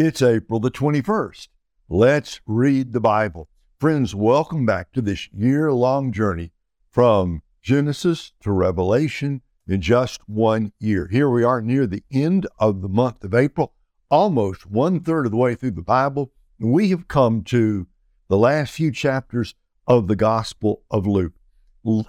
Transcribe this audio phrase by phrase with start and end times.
[0.00, 1.48] It's April the 21st.
[1.88, 3.48] Let's read the Bible.
[3.80, 6.52] Friends, welcome back to this year long journey
[6.88, 11.08] from Genesis to Revelation in just one year.
[11.10, 13.74] Here we are near the end of the month of April,
[14.08, 16.30] almost one third of the way through the Bible.
[16.60, 17.88] We have come to
[18.28, 19.56] the last few chapters
[19.88, 21.34] of the Gospel of Luke.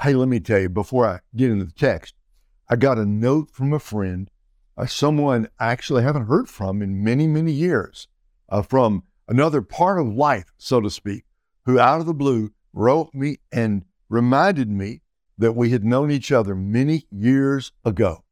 [0.04, 2.14] Hey, let me tell you, before I get into the text,
[2.70, 4.30] I got a note from a friend
[4.80, 8.08] uh, someone I actually haven't heard from in many, many years,
[8.48, 11.26] uh, from another part of life, so to speak,
[11.66, 15.02] who out of the blue wrote me and reminded me
[15.38, 18.24] that we had known each other many years ago.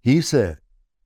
[0.00, 0.58] He said,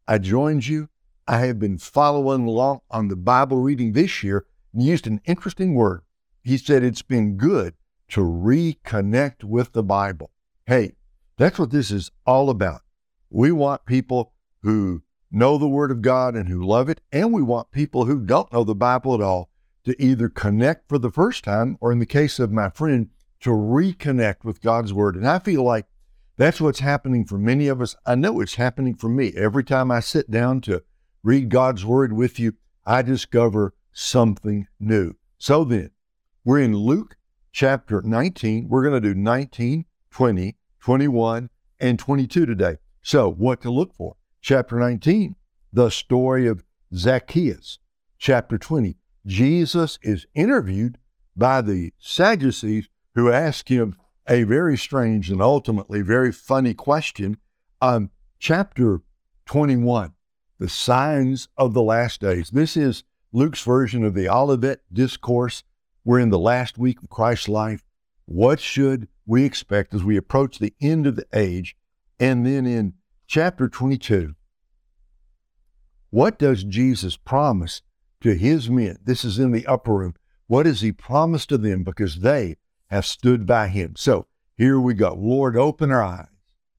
[0.09, 0.89] I joined you.
[1.29, 5.75] I have been following along on the Bible reading this year and used an interesting
[5.75, 6.03] word.
[6.43, 7.75] He said, It's been good
[8.11, 10.31] to reconnect with the Bible.
[10.65, 10.93] Hey,
[11.37, 12.81] that's what this is all about.
[13.29, 14.33] We want people
[14.67, 18.19] who know the Word of God and who love it, and we want people who
[18.19, 19.49] don't know the Bible at all
[19.85, 23.09] to either connect for the first time, or in the case of my friend,
[23.39, 25.15] to reconnect with God's Word.
[25.15, 25.87] And I feel like
[26.37, 27.95] that's what's happening for many of us.
[28.05, 29.33] I know it's happening for me.
[29.37, 30.83] Every time I sit down to
[31.23, 35.15] read God's Word with you, I discover something new.
[35.39, 35.93] So then,
[36.45, 37.17] we're in Luke
[37.53, 38.69] chapter 19.
[38.69, 42.79] We're going to do 19, 20, 21, and 22 today.
[43.01, 44.17] So, what to look for?
[44.47, 45.35] Chapter 19,
[45.73, 46.63] the story of
[46.95, 47.81] Zacchaeus.
[48.17, 50.99] Chapter 20, Jesus is interviewed
[51.37, 53.97] by the Sadducees who ask him
[54.29, 57.39] a very strange and ultimately very funny question.
[57.83, 59.01] Um, chapter
[59.47, 60.13] 21,
[60.61, 62.51] the signs of the last days.
[62.51, 63.03] This is
[63.33, 65.65] Luke's version of the Olivet Discourse.
[66.05, 67.85] We're in the last week of Christ's life.
[68.27, 71.77] What should we expect as we approach the end of the age?
[72.21, 72.95] And then in
[73.27, 74.36] chapter 22,
[76.11, 77.83] what does Jesus promise
[78.21, 78.99] to his men?
[79.05, 80.15] This is in the upper room.
[80.47, 81.83] What does he promise to them?
[81.83, 82.57] Because they
[82.89, 83.95] have stood by him.
[83.97, 84.27] So
[84.57, 85.15] here we go.
[85.15, 86.29] Lord, open our eyes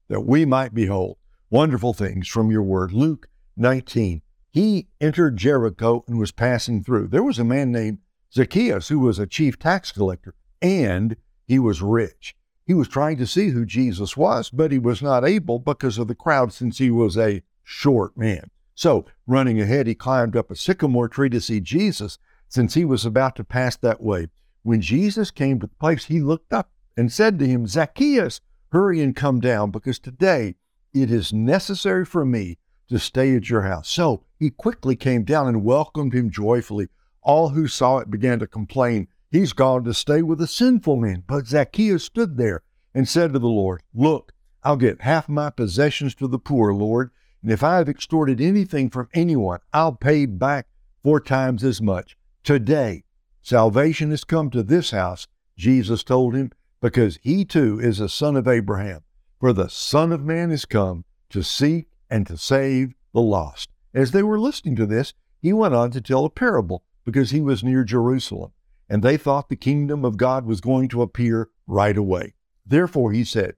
[0.08, 1.18] that we might behold
[1.50, 2.92] wonderful things from your word.
[2.92, 4.22] Luke 19.
[4.50, 7.08] He entered Jericho and was passing through.
[7.08, 7.98] There was a man named
[8.32, 11.16] Zacchaeus who was a chief tax collector and
[11.46, 12.34] he was rich.
[12.66, 16.08] He was trying to see who Jesus was, but he was not able because of
[16.08, 18.50] the crowd since he was a short man.
[18.78, 22.16] So, running ahead, he climbed up a sycamore tree to see Jesus
[22.48, 24.28] since he was about to pass that way.
[24.62, 28.40] When Jesus came to the place, he looked up and said to him, Zacchaeus,
[28.70, 30.54] hurry and come down because today
[30.94, 32.58] it is necessary for me
[32.88, 33.88] to stay at your house.
[33.88, 36.86] So he quickly came down and welcomed him joyfully.
[37.20, 41.24] All who saw it began to complain He's gone to stay with a sinful man.
[41.26, 42.62] But Zacchaeus stood there
[42.94, 47.10] and said to the Lord, Look, I'll give half my possessions to the poor, Lord,
[47.42, 50.66] and if I have extorted anything from anyone, I'll pay back
[51.02, 52.16] four times as much.
[52.42, 53.04] Today,
[53.42, 55.26] salvation has come to this house,
[55.56, 56.50] Jesus told him,
[56.80, 59.02] because he too is a son of Abraham.
[59.40, 63.70] For the Son of Man is come to seek and to save the lost.
[63.94, 67.40] As they were listening to this, he went on to tell a parable because he
[67.40, 68.52] was near Jerusalem
[68.88, 72.34] and they thought the kingdom of God was going to appear right away.
[72.66, 73.54] Therefore, he said,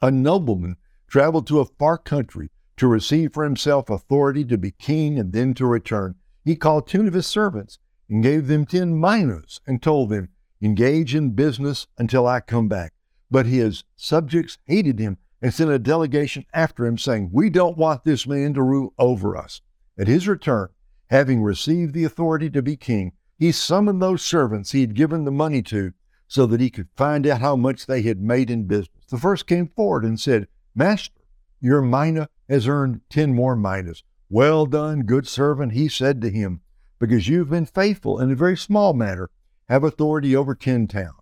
[0.00, 0.76] A nobleman
[1.08, 5.54] traveled to a far country to receive for himself authority to be king and then
[5.54, 6.14] to return.
[6.44, 7.78] He called two of his servants
[8.08, 10.30] and gave them ten minas and told them,
[10.60, 12.92] Engage in business until I come back.
[13.30, 18.04] But his subjects hated him and sent a delegation after him, saying, We don't want
[18.04, 19.60] this man to rule over us.
[19.98, 20.68] At his return,
[21.10, 25.30] having received the authority to be king, he summoned those servants he had given the
[25.30, 25.92] money to
[26.26, 29.06] so that he could find out how much they had made in business.
[29.08, 31.20] The first came forward and said, Master,
[31.60, 34.02] your mina has earned ten more minas.
[34.30, 36.60] Well done, good servant, he said to him,
[36.98, 39.30] because you've been faithful in a very small matter,
[39.68, 41.14] have authority over ten towns.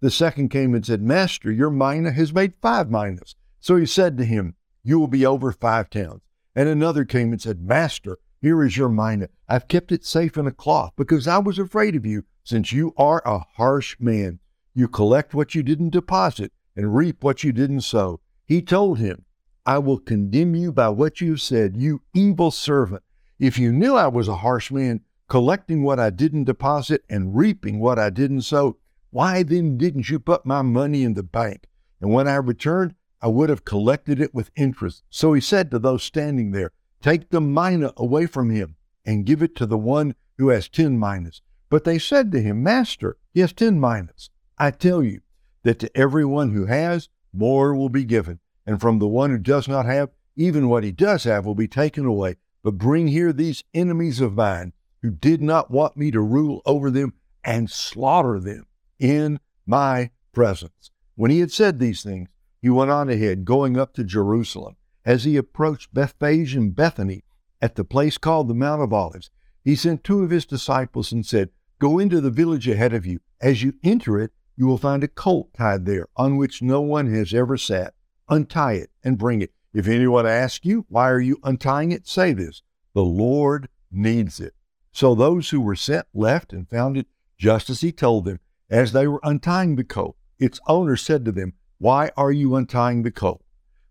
[0.00, 3.36] The second came and said, Master, your mina has made five minas.
[3.60, 6.22] So he said to him, You will be over five towns.
[6.56, 9.28] And another came and said, Master, here is your mina.
[9.48, 12.94] I've kept it safe in a cloth because I was afraid of you, since you
[12.96, 14.38] are a harsh man.
[14.74, 18.20] You collect what you didn't deposit and reap what you didn't sow.
[18.46, 19.26] He told him,
[19.66, 23.02] I will condemn you by what you have said, you evil servant.
[23.38, 27.78] If you knew I was a harsh man, collecting what I didn't deposit and reaping
[27.78, 28.78] what I didn't sow,
[29.10, 31.66] why then didn't you put my money in the bank?
[32.00, 35.02] And when I returned, I would have collected it with interest.
[35.10, 36.72] So he said to those standing there,
[37.02, 40.98] Take the mina away from him and give it to the one who has ten
[40.98, 41.42] minas.
[41.68, 44.30] But they said to him, Master, he has ten minas.
[44.58, 45.20] I tell you
[45.62, 48.40] that to everyone who has, more will be given,
[48.70, 51.66] and from the one who does not have, even what he does have will be
[51.66, 52.36] taken away.
[52.62, 56.88] But bring here these enemies of mine, who did not want me to rule over
[56.88, 58.66] them and slaughter them
[59.00, 60.92] in my presence.
[61.16, 62.28] When he had said these things,
[62.62, 64.76] he went on ahead, going up to Jerusalem.
[65.04, 67.24] As he approached Bethphage and Bethany
[67.60, 69.30] at the place called the Mount of Olives,
[69.64, 71.50] he sent two of his disciples and said,
[71.80, 73.18] Go into the village ahead of you.
[73.40, 77.12] As you enter it, you will find a colt tied there on which no one
[77.12, 77.94] has ever sat.
[78.30, 79.52] Untie it and bring it.
[79.74, 82.06] If anyone asks you, Why are you untying it?
[82.06, 82.62] say this
[82.94, 84.54] The Lord needs it.
[84.92, 87.06] So those who were sent left and found it
[87.38, 88.40] just as he told them.
[88.68, 93.02] As they were untying the colt, its owner said to them, Why are you untying
[93.02, 93.42] the colt?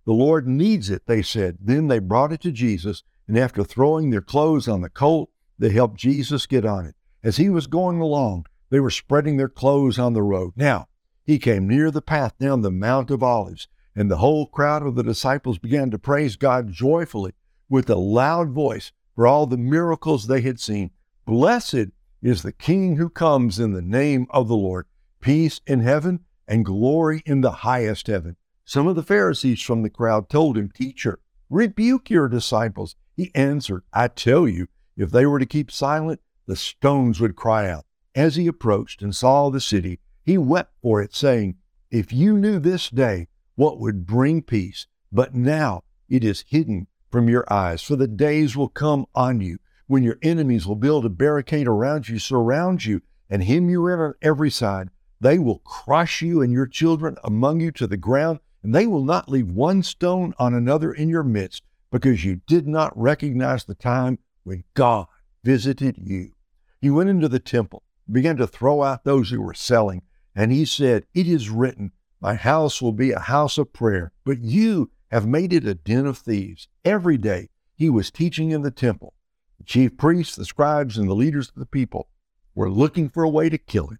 [0.05, 1.57] The Lord needs it, they said.
[1.61, 5.69] Then they brought it to Jesus, and after throwing their clothes on the colt, they
[5.69, 6.95] helped Jesus get on it.
[7.23, 10.53] As he was going along, they were spreading their clothes on the road.
[10.55, 10.87] Now,
[11.23, 13.67] he came near the path down the Mount of Olives,
[13.99, 17.33] and the whole crowd of the disciples began to praise God joyfully
[17.67, 20.91] with a loud voice for all the miracles they had seen.
[21.25, 21.87] Blessed
[22.21, 24.85] is the King who comes in the name of the Lord.
[25.19, 28.37] Peace in heaven and glory in the highest heaven.
[28.63, 31.19] Some of the Pharisees from the crowd told him, Teacher,
[31.49, 32.95] rebuke your disciples.
[33.17, 37.69] He answered, I tell you, if they were to keep silent, the stones would cry
[37.69, 37.85] out.
[38.15, 41.57] As he approached and saw the city, he wept for it, saying,
[41.91, 43.27] If you knew this day
[43.59, 47.81] what would bring peace, but now it is hidden from your eyes.
[47.81, 52.07] For the days will come on you when your enemies will build a barricade around
[52.07, 54.87] you, surround you, and hem you in on every side.
[55.19, 59.03] They will crush you and your children among you to the ground, and they will
[59.03, 63.75] not leave one stone on another in your midst, because you did not recognize the
[63.75, 65.07] time when God
[65.43, 66.31] visited you.
[66.79, 70.03] He went into the temple, began to throw out those who were selling,
[70.33, 74.39] and he said, It is written, My house will be a house of prayer, but
[74.39, 76.67] you have made it a den of thieves.
[76.83, 79.13] Every day he was teaching in the temple.
[79.57, 82.09] The chief priests, the scribes, and the leaders of the people
[82.53, 83.99] were looking for a way to kill him,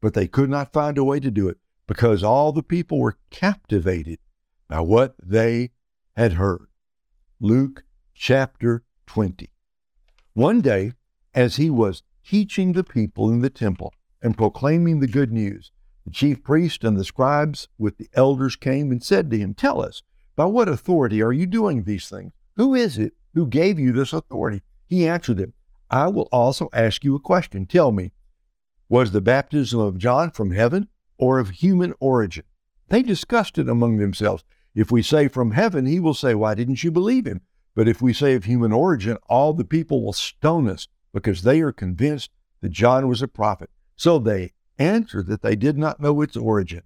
[0.00, 3.18] but they could not find a way to do it because all the people were
[3.30, 4.18] captivated
[4.68, 5.70] by what they
[6.16, 6.66] had heard.
[7.40, 7.84] Luke
[8.14, 9.48] chapter 20.
[10.34, 10.92] One day,
[11.34, 15.72] as he was teaching the people in the temple and proclaiming the good news,
[16.10, 19.80] the chief priests and the scribes with the elders came and said to him, Tell
[19.80, 20.02] us,
[20.34, 22.32] by what authority are you doing these things?
[22.56, 24.62] Who is it who gave you this authority?
[24.88, 25.52] He answered them,
[25.88, 27.64] I will also ask you a question.
[27.64, 28.10] Tell me,
[28.88, 32.42] was the baptism of John from heaven or of human origin?
[32.88, 34.42] They discussed it among themselves.
[34.74, 37.42] If we say from heaven, he will say, Why didn't you believe him?
[37.76, 41.60] But if we say of human origin, all the people will stone us because they
[41.60, 43.70] are convinced that John was a prophet.
[43.94, 46.82] So they answered that they did not know its origin.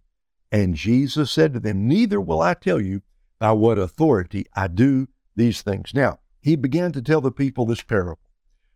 [0.52, 3.02] And Jesus said to them, Neither will I tell you
[3.38, 5.93] by what authority I do these things.
[5.94, 8.20] Now, he began to tell the people this parable.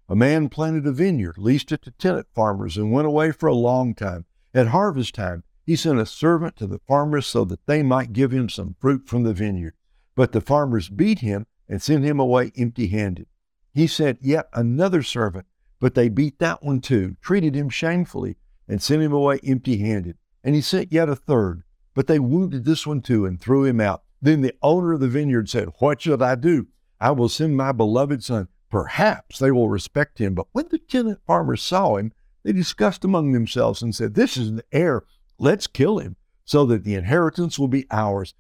[0.09, 3.55] A man planted a vineyard, leased it to tenant farmers, and went away for a
[3.55, 4.25] long time.
[4.55, 8.32] At harvest time, he sent a servant to the farmers so that they might give
[8.32, 9.75] him some fruit from the vineyard.
[10.14, 13.26] But the farmers beat him and sent him away empty handed.
[13.75, 15.47] He sent yet another servant,
[15.79, 18.38] but they beat that one too, treated him shamefully,
[18.69, 20.17] and sent him away empty handed.
[20.44, 21.62] And he sent yet a third,
[21.94, 24.03] but they wounded this one too and threw him out.
[24.20, 26.67] Then the owner of the vineyard said, What should I do?
[27.00, 28.49] I will send my beloved son.
[28.70, 30.35] Perhaps they will respect him.
[30.35, 32.12] But when the tenant farmers saw him,
[32.43, 35.04] they discussed among themselves and said, This is the heir.
[35.38, 38.35] Let's kill him so that the inheritance will be ours.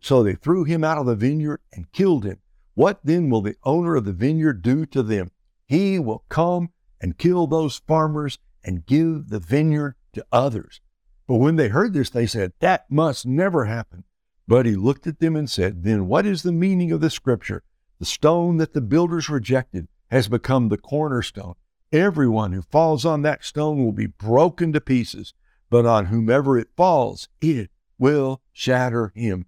[0.00, 2.38] So they threw him out of the vineyard and killed him.
[2.74, 5.30] What then will the owner of the vineyard do to them?
[5.66, 10.80] He will come and kill those farmers and give the vineyard to others.
[11.26, 14.04] But when they heard this, they said, That must never happen.
[14.48, 17.62] But he looked at them and said, Then what is the meaning of the scripture?
[17.98, 21.54] The stone that the builders rejected has become the cornerstone.
[21.92, 25.32] Everyone who falls on that stone will be broken to pieces,
[25.70, 29.46] but on whomever it falls, it will shatter him.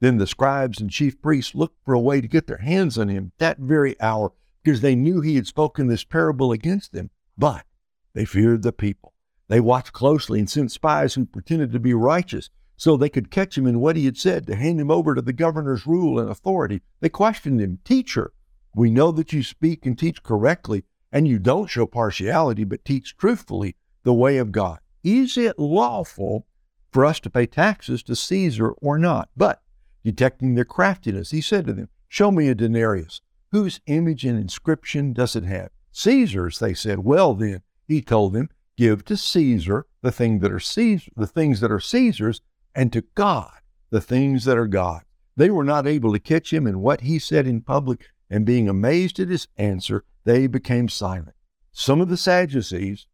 [0.00, 3.08] Then the scribes and chief priests looked for a way to get their hands on
[3.08, 4.32] him that very hour
[4.62, 7.10] because they knew he had spoken this parable against them.
[7.36, 7.64] But
[8.18, 9.14] they feared the people.
[9.46, 13.56] They watched closely and sent spies who pretended to be righteous so they could catch
[13.56, 16.28] him in what he had said to hand him over to the governor's rule and
[16.28, 16.82] authority.
[16.98, 18.32] They questioned him, Teacher,
[18.74, 20.82] we know that you speak and teach correctly,
[21.12, 24.80] and you don't show partiality, but teach truthfully the way of God.
[25.04, 26.44] Is it lawful
[26.90, 29.28] for us to pay taxes to Caesar or not?
[29.36, 29.62] But,
[30.02, 33.20] detecting their craftiness, he said to them, Show me a denarius.
[33.52, 35.70] Whose image and inscription does it have?
[35.92, 37.00] Caesar's, they said.
[37.00, 41.58] Well, then, he told them, Give to Caesar the thing that are Caesar, the things
[41.60, 42.42] that are Caesar's,
[42.74, 43.50] and to God
[43.90, 45.02] the things that are God.
[45.36, 48.68] They were not able to catch him in what he said in public, and being
[48.68, 51.34] amazed at his answer, they became silent.
[51.72, 53.06] some of the Sadducees,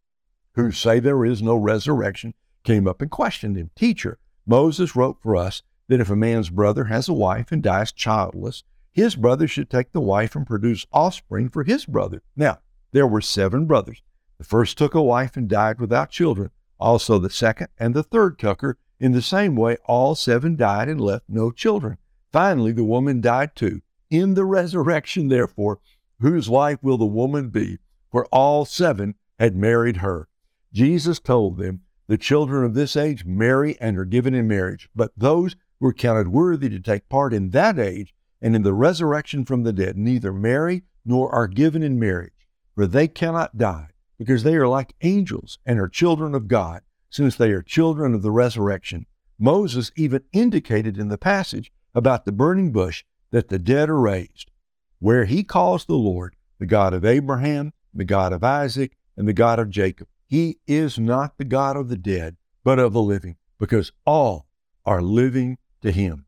[0.55, 3.71] who say there is no resurrection, came up and questioned him.
[3.77, 7.93] Teacher, Moses wrote for us that if a man's brother has a wife and dies
[7.93, 12.23] childless, his brother should take the wife and produce offspring for his brother.
[12.35, 12.61] Now,
[12.93, 14.01] there were seven brothers.
[14.45, 16.51] The first took a wife and died without children.
[16.79, 18.77] Also, the second and the third took her.
[19.01, 21.97] In the same way, all seven died and left no children.
[22.31, 23.81] Finally, the woman died too.
[24.11, 25.81] In the resurrection, therefore,
[26.21, 27.79] whose wife will the woman be?
[28.13, 30.29] For all seven had married her.
[30.75, 35.13] Jesus told them, The children of this age marry and are given in marriage, but
[35.17, 39.47] those who are counted worthy to take part in that age and in the resurrection
[39.47, 44.43] from the dead neither marry nor are given in marriage, for they cannot die, because
[44.43, 48.31] they are like angels and are children of God, since they are children of the
[48.31, 49.07] resurrection.
[49.39, 54.51] Moses even indicated in the passage about the burning bush that the dead are raised,
[54.99, 59.33] where he calls the Lord the God of Abraham, the God of Isaac, and the
[59.33, 60.09] God of Jacob.
[60.27, 64.47] He is not the God of the dead, but of the living, because all
[64.85, 66.27] are living to him.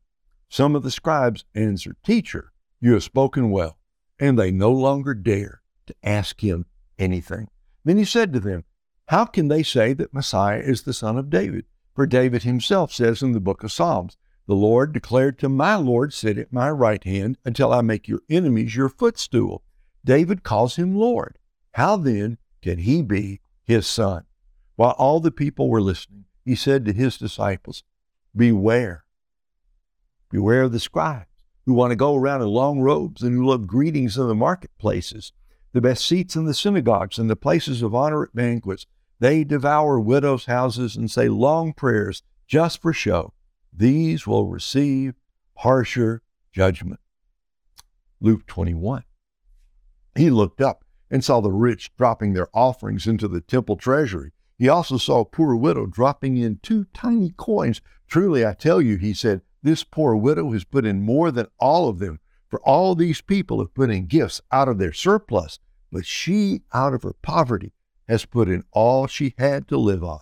[0.49, 3.77] Some of the scribes answered, Teacher, you have spoken well.
[4.19, 6.65] And they no longer dare to ask him
[6.97, 7.49] anything.
[7.87, 8.65] Then he said to them,
[9.05, 11.63] How can they say that Messiah is the son of David?
[11.95, 16.11] For David himself says in the book of Psalms, the Lord declared to my Lord,
[16.11, 19.63] Sit at my right hand until I make your enemies your footstool.
[20.03, 21.37] David calls him Lord.
[21.75, 24.25] How then can he be his son?
[24.75, 27.83] While all the people were listening, he said to his disciples,
[28.35, 29.05] Beware.
[30.29, 33.65] Beware of the scribes who want to go around in long robes and who love
[33.65, 35.31] greetings in the marketplaces,
[35.73, 38.85] the best seats in the synagogues and the places of honor at banquets.
[39.19, 43.33] They devour widows' houses and say long prayers just for show
[43.77, 45.13] these will receive
[45.57, 46.99] harsher judgment.
[48.19, 49.03] Luke 21.
[50.15, 54.31] He looked up and saw the rich dropping their offerings into the temple treasury.
[54.57, 57.81] He also saw a poor widow dropping in two tiny coins.
[58.07, 61.87] Truly, I tell you, he said, this poor widow has put in more than all
[61.87, 65.59] of them, for all these people have put in gifts out of their surplus,
[65.91, 67.73] but she, out of her poverty,
[68.07, 70.19] has put in all she had to live on.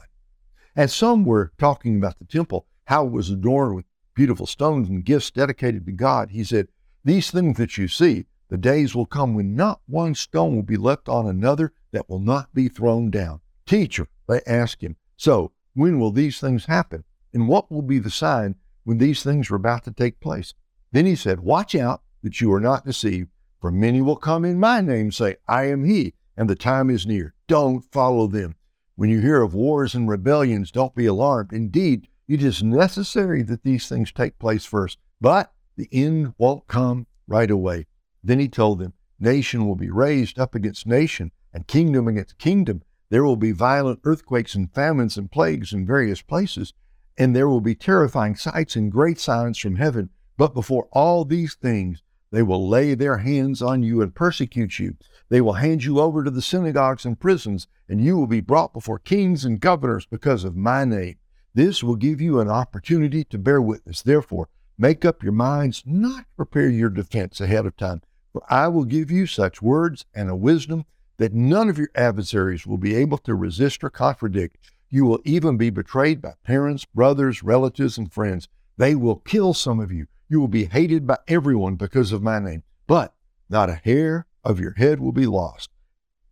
[0.75, 5.03] And some were talking about the temple how it was adorned with beautiful stones and
[5.03, 6.67] gifts dedicated to God, he said,
[7.03, 10.77] These things that you see, the days will come when not one stone will be
[10.77, 13.41] left on another that will not be thrown down.
[13.65, 17.03] Teacher, they asked him, So when will these things happen?
[17.33, 20.53] And what will be the sign when these things are about to take place?
[20.91, 23.29] Then he said, Watch out that you are not deceived,
[23.61, 27.05] for many will come in my name, say, I am he, and the time is
[27.05, 27.35] near.
[27.47, 28.55] Don't follow them.
[28.95, 31.53] When you hear of wars and rebellions, don't be alarmed.
[31.53, 37.05] Indeed, it is necessary that these things take place first, but the end won't come
[37.27, 37.85] right away.
[38.23, 42.81] Then he told them, Nation will be raised up against nation, and kingdom against kingdom.
[43.09, 46.73] There will be violent earthquakes and famines and plagues in various places,
[47.19, 50.09] and there will be terrifying sights and great signs from heaven.
[50.37, 52.01] But before all these things,
[52.35, 54.97] they will lay their hands on you and persecute you.
[55.29, 58.73] They will hand you over to the synagogues and prisons, and you will be brought
[58.73, 61.15] before kings and governors because of my name.
[61.53, 64.01] This will give you an opportunity to bear witness.
[64.01, 68.01] Therefore, make up your minds not to prepare your defense ahead of time,
[68.33, 70.83] for I will give you such words and a wisdom
[71.17, 74.57] that none of your adversaries will be able to resist or contradict.
[74.89, 78.49] You will even be betrayed by parents, brothers, relatives, and friends.
[78.75, 80.07] They will kill some of you.
[80.27, 83.13] You will be hated by everyone because of my name, but
[83.49, 85.69] not a hair of your head will be lost.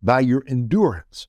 [0.02, 1.28] By your endurance,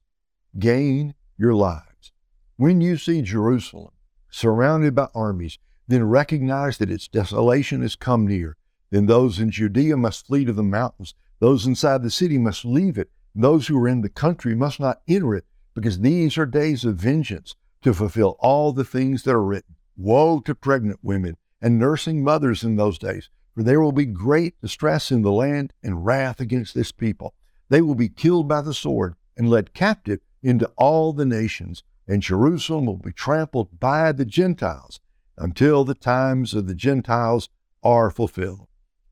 [0.58, 2.12] gain your lives.
[2.58, 3.92] When you see Jerusalem
[4.30, 8.58] surrounded by armies, then recognize that its desolation has come near.
[8.90, 11.14] Then those in Judea must flee to the mountains.
[11.40, 13.12] Those inside the city must leave it.
[13.36, 16.96] Those who are in the country must not enter it, because these are days of
[16.96, 19.76] vengeance to fulfill all the things that are written.
[19.98, 24.62] Woe to pregnant women and nursing mothers in those days, for there will be great
[24.62, 27.34] distress in the land and wrath against this people.
[27.70, 32.22] They will be killed by the sword and led captive into all the nations and
[32.22, 35.00] Jerusalem will be trampled by the Gentiles
[35.38, 37.50] until the times of the Gentiles
[37.84, 38.68] are fulfilled.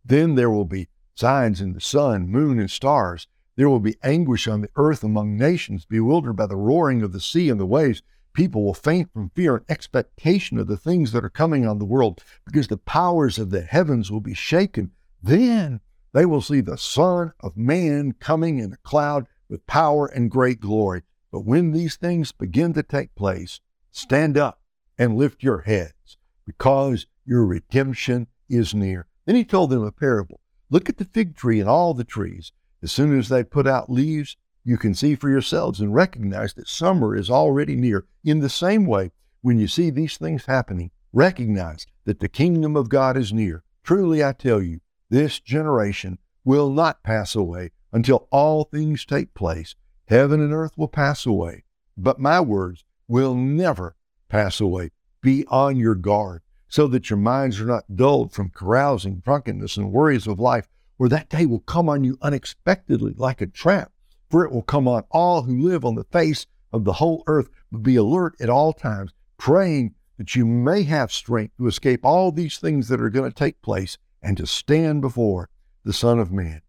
[0.06, 3.28] Then there will be signs in the sun, moon, and stars.
[3.56, 7.20] There will be anguish on the earth among nations, bewildered by the roaring of the
[7.20, 8.02] sea and the waves.
[8.34, 11.86] People will faint from fear and expectation of the things that are coming on the
[11.86, 14.92] world, because the powers of the heavens will be shaken.
[15.22, 15.82] Then
[16.14, 20.60] they will see the Son of Man coming in a cloud with power and great
[20.60, 21.04] glory.
[21.32, 23.60] But when these things begin to take place,
[23.92, 24.62] stand up
[24.98, 29.08] and lift your heads, because your redemption is near.
[29.26, 30.40] Then he told them a parable.
[30.70, 32.52] Look at the fig tree and all the trees.
[32.82, 36.68] As soon as they put out leaves, you can see for yourselves and recognize that
[36.68, 38.06] summer is already near.
[38.24, 42.90] In the same way, when you see these things happening, recognize that the kingdom of
[42.90, 43.64] God is near.
[43.84, 44.80] Truly, I tell you,
[45.10, 49.76] this generation will not pass away until all things take place.
[50.08, 51.64] Heaven and earth will pass away,
[51.98, 53.96] but my words will never
[54.30, 54.92] pass away.
[55.22, 59.92] Be on your guard so that your minds are not dulled from carousing, drunkenness, and
[59.92, 60.68] worries of life,
[60.98, 63.92] or that day will come on you unexpectedly like a trap.
[64.34, 67.52] For it will come on all who live on the face of the whole earth,
[67.72, 72.32] but be alert at all times, praying that you may have strength to escape all
[72.32, 75.52] these things that are going to take place and to stand before
[75.84, 76.64] the Son of Man.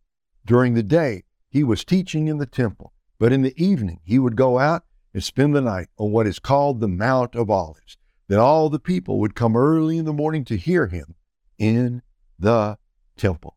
[0.45, 4.37] During the day, he was teaching in the temple, but in the evening, he would
[4.37, 7.97] go out and spend the night on what is called the Mount of Olives.
[8.29, 11.15] Then all the people would come early in the morning to hear him
[11.57, 12.03] in
[12.39, 12.77] the
[13.17, 13.57] temple.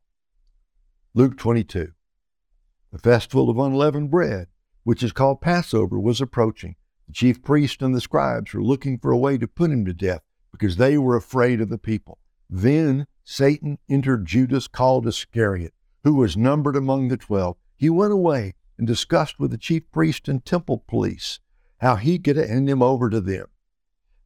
[1.14, 1.92] Luke 22.
[2.92, 4.48] The festival of unleavened bread,
[4.84, 6.76] which is called Passover, was approaching.
[7.08, 9.94] The chief priests and the scribes were looking for a way to put him to
[9.94, 12.18] death because they were afraid of the people.
[12.50, 17.58] Then Satan entered Judas called Iscariot, who was numbered among the twelve.
[17.76, 21.40] He went away and discussed with the chief priests and temple police
[21.80, 23.48] how he could hand him over to them.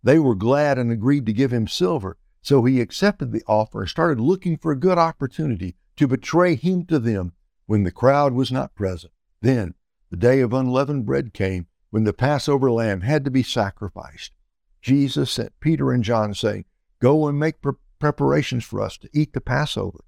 [0.03, 3.89] They were glad and agreed to give him silver, so he accepted the offer and
[3.89, 7.33] started looking for a good opportunity to betray him to them
[7.71, 9.13] when the crowd was not present.
[9.41, 9.75] Then
[10.09, 14.33] the day of unleavened bread came when the Passover lamb had to be sacrificed.
[14.81, 16.65] Jesus sent Peter and John, saying,
[16.99, 20.03] Go and make pre- preparations for us to eat the Passover.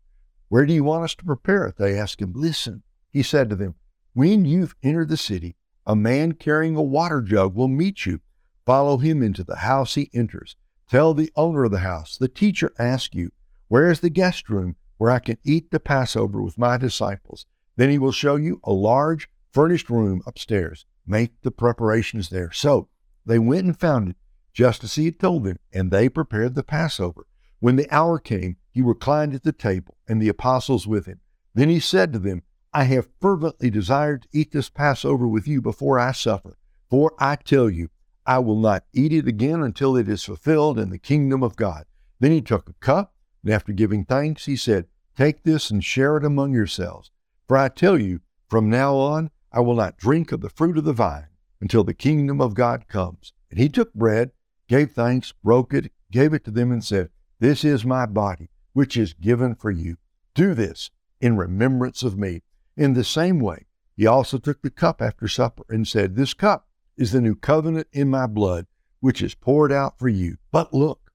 [0.50, 1.78] Where do you want us to prepare it?
[1.78, 2.34] They asked him.
[2.36, 3.76] Listen, he said to them,
[4.12, 5.56] When you've entered the city,
[5.86, 8.20] a man carrying a water jug will meet you
[8.66, 10.56] Follow him into the house he enters.
[10.90, 13.32] Tell the owner of the house, the teacher asks you,
[13.68, 17.46] Where is the guest room where I can eat the Passover with my disciples?
[17.76, 20.86] Then he will show you a large furnished room upstairs.
[21.06, 22.52] Make the preparations there.
[22.52, 22.90] So
[23.26, 24.16] they went and found it,
[24.54, 27.26] just as he had told them, and they prepared the Passover.
[27.60, 31.22] When the hour came, he reclined at the table, and the apostles with him.
[31.54, 35.62] Then he said to them, I have fervently desired to eat this Passover with you
[35.62, 36.58] before I suffer.
[36.90, 37.90] For I tell you,
[38.26, 41.86] I will not eat it again until it is fulfilled in the kingdom of God.
[42.20, 46.18] Then he took a cup, and after giving thanks, he said, Take this and share
[46.18, 47.12] it among yourselves.
[47.48, 50.84] For I tell you, from now on, I will not drink of the fruit of
[50.84, 51.28] the vine
[51.60, 53.34] until the kingdom of God comes.
[53.50, 54.32] And he took bread,
[54.68, 58.98] gave thanks, broke it, gave it to them, and said, This is my body, which
[58.98, 59.98] is given for you.
[60.34, 60.90] Do this
[61.22, 62.42] in remembrance of me.
[62.76, 66.68] In the same way, he also took the cup after supper and said, This cup
[66.98, 68.66] is the new covenant in my blood,
[69.00, 70.38] which is poured out for you.
[70.52, 71.12] But look,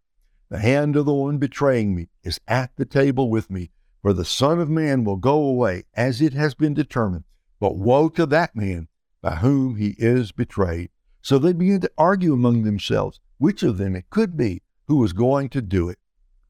[0.49, 3.71] the hand of the one betraying me is at the table with me,
[4.02, 7.24] for the Son of Man will go away as it has been determined.
[7.61, 8.88] But woe to that man
[9.20, 10.90] by whom he is betrayed.
[11.22, 15.12] So they began to argue among themselves which of them it could be who was
[15.12, 15.98] going to do it.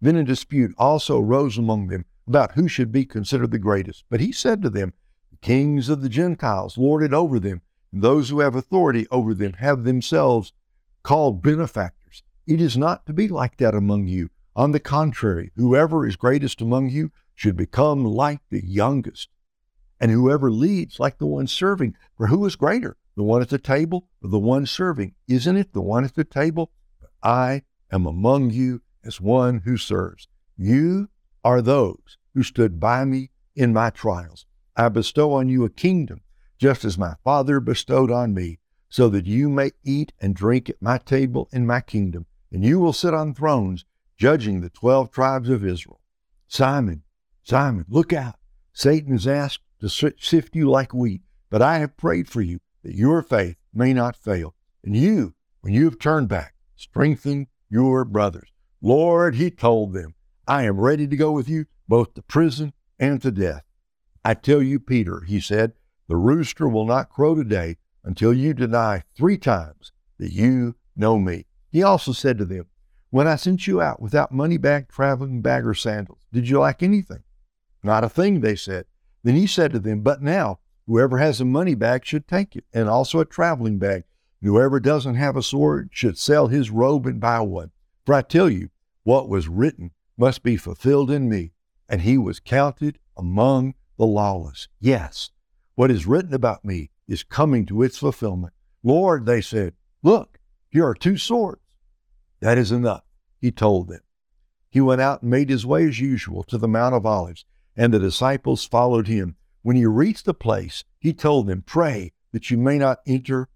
[0.00, 4.04] Then a dispute also arose among them about who should be considered the greatest.
[4.10, 4.92] But he said to them,
[5.30, 9.34] The kings of the Gentiles lord it over them and those who have authority over
[9.34, 10.52] them have themselves
[11.02, 12.22] called benefactors.
[12.46, 14.30] It is not to be like that among you.
[14.54, 19.28] On the contrary, whoever is greatest among you should become like the youngest,
[20.00, 21.94] and whoever leads like the one serving.
[22.16, 25.14] For who is greater, the one at the table or the one serving?
[25.28, 26.72] Isn't it the one at the table?
[27.22, 30.26] I am among you as one who serves.
[30.56, 31.10] You
[31.44, 34.44] are those who stood by me in my trials.
[34.74, 36.22] I bestow on you a kingdom
[36.58, 40.82] just as my Father bestowed on me, so that you may eat and drink at
[40.82, 43.84] my table in my kingdom, and you will sit on thrones,
[44.16, 46.00] judging the twelve tribes of Israel.
[46.48, 47.04] Simon,
[47.48, 48.34] Simon, look out.
[48.74, 52.94] Satan is asked to sift you like wheat, but I have prayed for you that
[52.94, 54.54] your faith may not fail.
[54.84, 55.32] And you,
[55.62, 58.50] when you have turned back, strengthen your brothers.
[58.82, 60.14] Lord, he told them,
[60.46, 63.64] I am ready to go with you both to prison and to death.
[64.22, 65.72] I tell you, Peter, he said,
[66.06, 71.46] the rooster will not crow today until you deny three times that you know me.
[71.70, 72.66] He also said to them,
[73.08, 76.82] When I sent you out without money bag, traveling bag, or sandals, did you lack
[76.82, 77.22] anything?
[77.88, 78.84] Not a thing, they said.
[79.22, 82.66] Then he said to them, But now, whoever has a money bag should take it,
[82.70, 84.04] and also a traveling bag.
[84.42, 87.70] whoever doesn't have a sword should sell his robe and buy one.
[88.04, 88.68] For I tell you,
[89.04, 91.52] what was written must be fulfilled in me.
[91.88, 94.68] And he was counted among the lawless.
[94.78, 95.30] Yes,
[95.74, 98.52] what is written about me is coming to its fulfillment.
[98.82, 99.72] Lord, they said,
[100.02, 101.62] look, here are two swords.
[102.40, 103.04] That is enough,
[103.40, 104.02] he told them.
[104.68, 107.46] He went out and made his way as usual to the Mount of Olives,
[107.78, 109.36] and the disciples followed him.
[109.62, 113.48] When he reached the place, he told them, Pray that you may not enter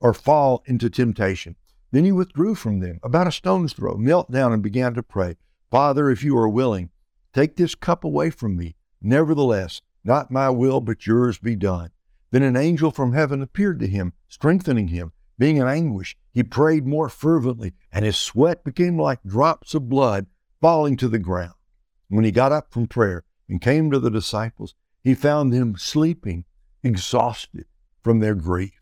[0.00, 1.54] or fall into temptation.
[1.92, 5.36] Then he withdrew from them about a stone's throw, knelt down, and began to pray,
[5.70, 6.90] Father, if you are willing,
[7.32, 8.74] take this cup away from me.
[9.00, 11.90] Nevertheless, not my will, but yours be done.
[12.30, 15.12] Then an angel from heaven appeared to him, strengthening him.
[15.38, 20.26] Being in anguish, he prayed more fervently, and his sweat became like drops of blood
[20.60, 21.54] falling to the ground.
[22.08, 26.44] When he got up from prayer and came to the disciples, he found them sleeping,
[26.82, 27.66] exhausted
[28.02, 28.80] from their grief.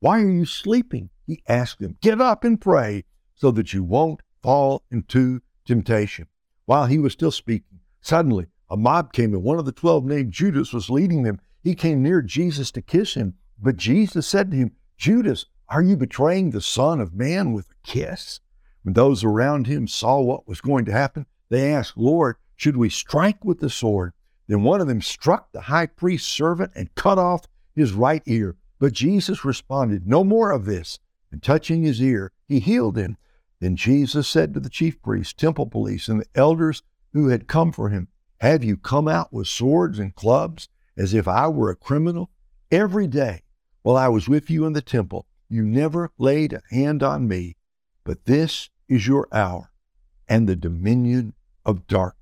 [0.00, 1.10] Why are you sleeping?
[1.26, 1.96] He asked them.
[2.00, 6.26] Get up and pray so that you won't fall into temptation.
[6.64, 10.32] While he was still speaking, suddenly a mob came and one of the twelve named
[10.32, 11.40] Judas was leading them.
[11.62, 15.96] He came near Jesus to kiss him, but Jesus said to him, Judas, are you
[15.96, 18.40] betraying the Son of Man with a kiss?
[18.82, 22.90] When those around him saw what was going to happen, they asked, Lord, should we
[22.90, 24.12] strike with the sword?
[24.46, 28.54] Then one of them struck the high priest's servant and cut off his right ear.
[28.78, 30.98] But Jesus responded, No more of this.
[31.32, 33.16] And touching his ear, he healed him.
[33.60, 36.82] Then Jesus said to the chief priests, temple police, and the elders
[37.14, 38.08] who had come for him,
[38.42, 40.68] Have you come out with swords and clubs
[40.98, 42.28] as if I were a criminal?
[42.70, 43.40] Every day
[43.80, 47.56] while I was with you in the temple, you never laid a hand on me.
[48.04, 49.70] But this is your hour
[50.28, 51.32] and the dominion
[51.64, 52.19] of darkness.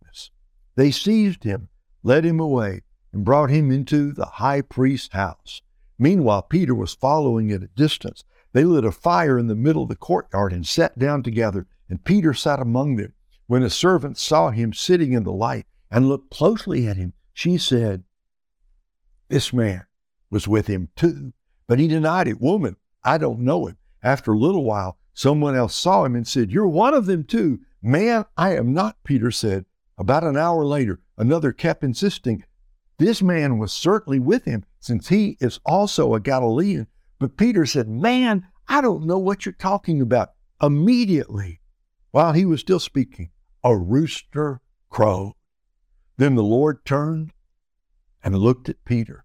[0.78, 1.70] They seized him,
[2.04, 5.60] led him away, and brought him into the high priest's house.
[5.98, 8.22] Meanwhile, Peter was following at a distance.
[8.52, 12.04] They lit a fire in the middle of the courtyard and sat down together, and
[12.04, 13.12] Peter sat among them.
[13.48, 17.58] When a servant saw him sitting in the light and looked closely at him, she
[17.58, 18.04] said,
[19.26, 19.84] This man
[20.30, 21.32] was with him too.
[21.66, 22.40] But he denied it.
[22.40, 23.78] Woman, I don't know him.
[24.00, 27.62] After a little while, someone else saw him and said, You're one of them too.
[27.82, 29.64] Man, I am not, Peter said.
[29.98, 32.44] About an hour later, another kept insisting,
[32.98, 36.86] This man was certainly with him, since he is also a Galilean.
[37.18, 40.30] But Peter said, Man, I don't know what you're talking about.
[40.62, 41.60] Immediately,
[42.12, 43.30] while he was still speaking,
[43.64, 45.32] a rooster crowed.
[46.16, 47.32] Then the Lord turned
[48.22, 49.24] and looked at Peter.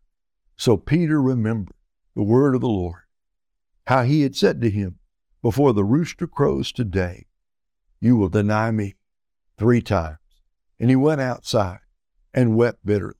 [0.58, 1.76] So Peter remembered
[2.16, 3.02] the word of the Lord,
[3.88, 4.98] how he had said to him,
[5.44, 7.28] Before the rooster crows today,
[8.00, 8.96] you will deny me
[9.58, 10.18] three times.
[10.80, 11.80] And he went outside
[12.34, 13.16] and wept bitterly.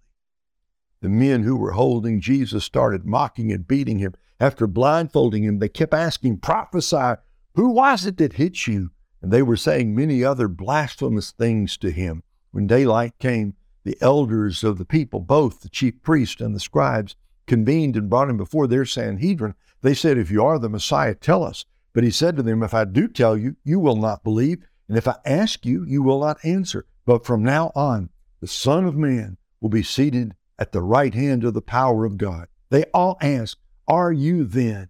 [1.02, 4.13] The men who were holding Jesus started mocking and beating him.
[4.39, 7.16] After blindfolding him, they kept asking, Prophesy,
[7.56, 8.92] who was it that hit you?
[9.22, 12.24] And they were saying many other blasphemous things to him.
[12.52, 17.16] When daylight came, the elders of the people, both the chief priests and the scribes,
[17.48, 19.56] convened and brought him before their Sanhedrin.
[19.82, 21.66] They said, If you are the Messiah, tell us.
[21.94, 24.66] But he said to them, If I do tell you, you will not believe.
[24.88, 26.86] And if I ask you, you will not answer.
[27.06, 31.44] But from now on, the Son of Man will be seated at the right hand
[31.44, 32.48] of the power of God.
[32.70, 34.89] They all asked, Are you then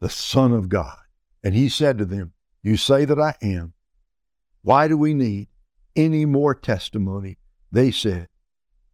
[0.00, 0.98] the Son of God?
[1.42, 3.74] And he said to them, You say that I am.
[4.62, 5.48] Why do we need
[5.96, 7.38] any more testimony?
[7.72, 8.28] They said,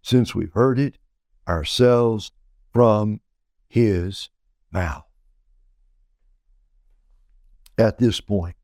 [0.03, 0.98] Since we've heard it
[1.46, 2.33] ourselves
[2.72, 3.20] from
[3.68, 4.31] his
[4.72, 5.05] mouth.
[7.77, 8.57] At this point,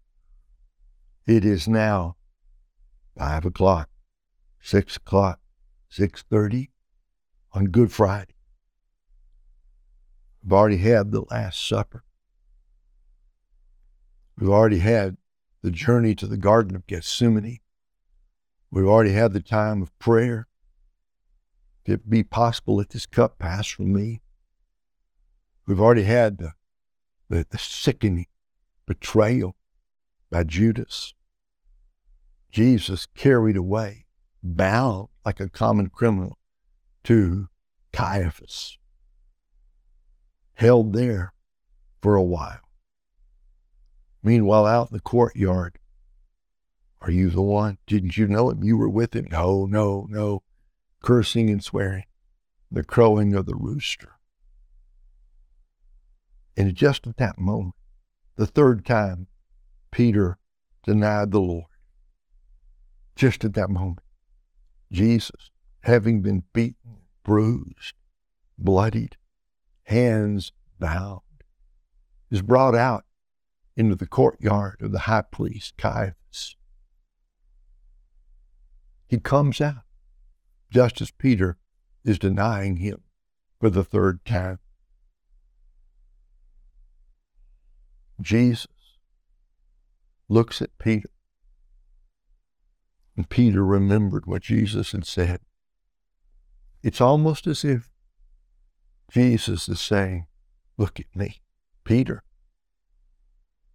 [1.27, 2.17] it is now
[3.19, 3.90] five o'clock,
[4.61, 5.41] six o'clock,
[5.89, 6.71] six thirty
[7.53, 8.35] on Good Friday.
[10.43, 12.05] We've already had the Last Supper.
[14.39, 15.17] We've already had
[15.63, 17.59] the journey to the Garden of Gethsemane.
[18.71, 20.47] We've already had the time of prayer.
[21.85, 24.23] If it be possible, let this cup pass from me.
[25.67, 26.53] We've already had the,
[27.29, 28.27] the, the sickening
[28.87, 29.57] betrayal
[30.31, 31.15] by Judas.
[32.51, 34.07] Jesus carried away,
[34.43, 36.39] bound like a common criminal
[37.05, 37.49] to
[37.93, 38.79] Caiaphas,
[40.55, 41.33] held there
[42.01, 42.61] for a while.
[44.23, 45.79] Meanwhile, out in the courtyard,
[47.01, 47.79] are you the one?
[47.87, 48.63] Didn't you know him?
[48.63, 49.29] You were with him?
[49.31, 50.43] No, no, no.
[51.03, 52.05] Cursing and swearing,
[52.71, 54.19] the crowing of the rooster.
[56.57, 57.75] And just at that moment,
[58.37, 59.29] the third time,
[59.91, 60.37] Peter
[60.85, 61.65] denied the Lord
[63.17, 64.01] just at that moment.
[64.93, 65.51] Jesus,
[65.81, 67.95] having been beaten, bruised,
[68.59, 69.17] bloodied,
[69.85, 71.21] hands bound,
[72.31, 73.05] is brought out
[73.77, 76.57] into the courtyard of the high priest Caiaphas.
[79.09, 79.83] He comes out
[80.71, 81.57] just as Peter
[82.05, 83.03] is denying him
[83.61, 84.59] for the third time.
[88.21, 88.67] Jesus
[90.29, 91.11] looks at Peter
[93.17, 95.41] and Peter remembered what Jesus had said.
[96.83, 97.91] It's almost as if
[99.11, 100.27] Jesus is saying,
[100.79, 101.43] Look at me.
[101.85, 102.23] Peter,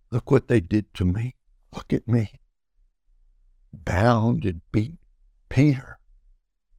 [0.09, 1.35] look what they did to me.
[1.71, 2.31] Look at me.
[3.71, 4.93] Bound and beat.
[5.49, 5.99] Peter,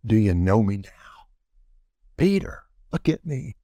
[0.05, 1.27] do you know me now?
[2.17, 3.55] Peter, look at me.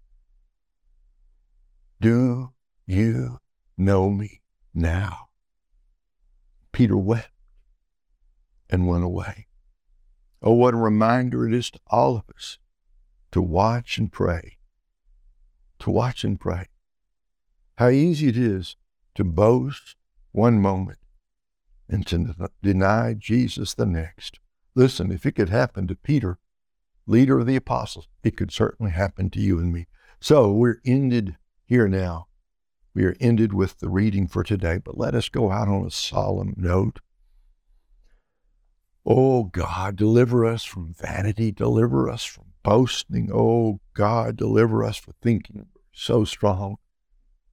[2.00, 2.52] Do
[2.86, 3.38] you
[3.76, 4.42] know me
[4.74, 5.28] now?
[6.70, 7.30] Peter wept
[8.72, 9.46] and went away.
[10.42, 12.58] Oh, what a reminder it is to all of us
[13.30, 14.56] to watch and pray.
[15.80, 16.66] To watch and pray.
[17.76, 18.76] How easy it is
[19.14, 19.96] to boast
[20.32, 20.98] one moment
[21.88, 24.40] and to deny Jesus the next.
[24.74, 26.38] Listen, if it could happen to Peter,
[27.06, 29.86] leader of the apostles, it could certainly happen to you and me.
[30.20, 32.28] So we're ended here now.
[32.94, 35.90] We are ended with the reading for today, but let us go out on a
[35.90, 37.00] solemn note.
[39.04, 43.30] Oh God, deliver us from vanity, deliver us from boasting.
[43.32, 46.76] Oh God, deliver us from thinking so strong.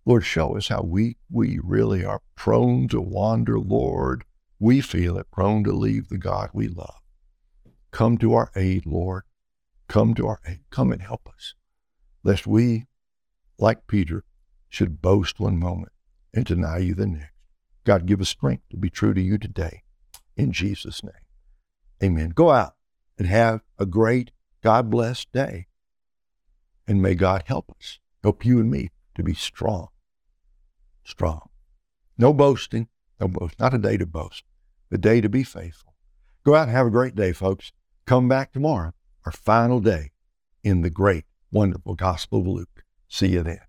[0.05, 4.23] Lord, show us how weak we really are, prone to wander, Lord.
[4.59, 7.01] We feel it, prone to leave the God we love.
[7.91, 9.23] Come to our aid, Lord.
[9.87, 10.61] Come to our aid.
[10.69, 11.55] Come and help us,
[12.23, 12.85] lest we,
[13.57, 14.23] like Peter,
[14.69, 15.91] should boast one moment
[16.33, 17.33] and deny you the next.
[17.85, 19.81] God, give us strength to be true to you today.
[20.37, 21.13] In Jesus' name.
[22.03, 22.29] Amen.
[22.29, 22.75] Go out
[23.17, 24.31] and have a great,
[24.63, 25.67] God blessed day.
[26.87, 29.89] And may God help us, help you and me to be strong.
[31.03, 31.49] Strong.
[32.17, 32.87] No boasting,
[33.19, 34.43] no boast, not a day to boast,
[34.91, 35.93] a day to be faithful.
[36.43, 37.71] Go out and have a great day, folks.
[38.05, 38.93] Come back tomorrow,
[39.25, 40.11] our final day
[40.63, 42.83] in the great, wonderful Gospel of Luke.
[43.07, 43.68] See you then.